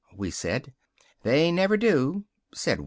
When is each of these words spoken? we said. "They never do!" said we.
we 0.17 0.31
said. 0.31 0.73
"They 1.21 1.51
never 1.51 1.77
do!" 1.77 2.25
said 2.55 2.79
we. 2.79 2.79